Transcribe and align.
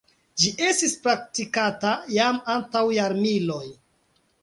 Ĝi 0.43 0.49
estis 0.67 0.95
praktikata 1.03 1.93
jam 2.17 2.43
antaŭ 2.57 2.85
jarmiloj. 2.99 3.65